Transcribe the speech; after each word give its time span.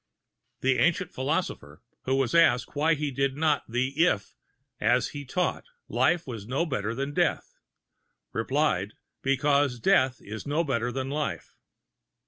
The 0.61 0.79
ancient 0.79 1.11
philosopher 1.13 1.83
who 2.05 2.15
was 2.15 2.33
asked 2.33 2.75
why 2.75 2.95
he 2.95 3.11
did 3.11 3.37
not 3.37 3.69
the 3.69 3.89
if, 4.03 4.35
as 4.79 5.09
he 5.09 5.25
taught, 5.25 5.65
life 5.87 6.25
was 6.25 6.47
no 6.47 6.65
better 6.65 6.95
than 6.95 7.13
death, 7.13 7.53
replied: 8.33 8.93
"Because 9.21 9.79
death 9.79 10.17
is 10.19 10.47
no 10.47 10.63
better 10.63 10.91
than 10.91 11.11
life." 11.11 11.53